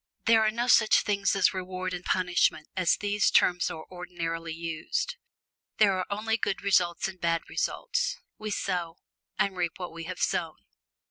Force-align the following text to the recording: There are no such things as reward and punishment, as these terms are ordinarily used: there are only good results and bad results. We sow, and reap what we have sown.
There 0.25 0.41
are 0.43 0.49
no 0.49 0.67
such 0.67 1.01
things 1.03 1.35
as 1.35 1.53
reward 1.53 1.93
and 1.93 2.03
punishment, 2.03 2.67
as 2.75 2.97
these 2.97 3.29
terms 3.29 3.69
are 3.69 3.85
ordinarily 3.91 4.51
used: 4.51 5.15
there 5.77 5.93
are 5.93 6.07
only 6.09 6.37
good 6.37 6.63
results 6.63 7.07
and 7.07 7.21
bad 7.21 7.43
results. 7.47 8.17
We 8.39 8.49
sow, 8.49 8.97
and 9.37 9.55
reap 9.55 9.73
what 9.77 9.93
we 9.93 10.05
have 10.05 10.17
sown. 10.19 10.55